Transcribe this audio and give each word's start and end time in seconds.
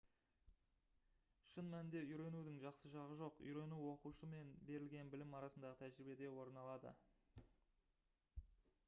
шын 1.55 1.67
мәнінде 1.73 1.99
үйренудің 2.13 2.57
жақсы 2.63 2.91
жағы 2.95 3.17
жоқ 3.19 3.37
үйрену 3.49 3.79
оқушы 3.91 4.31
мен 4.33 4.49
берілген 4.71 5.13
білім 5.15 5.37
арасындағы 5.41 5.79
тәжірибеде 5.83 6.33
орын 6.39 6.61
алады 6.65 6.95